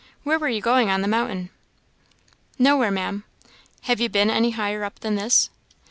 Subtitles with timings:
[0.23, 1.51] Where were you going on the mountain?"
[2.57, 3.23] "Nowhere, Maam."
[3.83, 5.51] "Have you been any higher up than this?"